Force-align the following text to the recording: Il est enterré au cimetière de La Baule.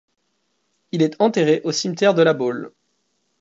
Il 0.91 1.03
est 1.03 1.21
enterré 1.21 1.61
au 1.63 1.71
cimetière 1.71 2.15
de 2.15 2.23
La 2.23 2.33
Baule. 2.33 2.73